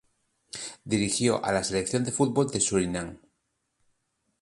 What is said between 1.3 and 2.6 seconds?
a la Selección de fútbol de